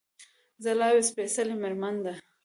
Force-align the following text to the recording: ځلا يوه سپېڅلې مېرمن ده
ځلا 0.63 0.87
يوه 0.93 1.03
سپېڅلې 1.09 1.55
مېرمن 1.61 1.95
ده 2.03 2.13